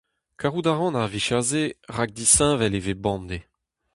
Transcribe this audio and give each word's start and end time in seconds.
Karout 0.39 0.67
a 0.71 0.73
ran 0.73 0.97
ar 1.01 1.09
vicher-se 1.13 1.63
rak 1.95 2.09
disheñvel 2.15 2.77
e 2.79 2.81
vez 2.85 2.99
bemdez. 3.03 3.43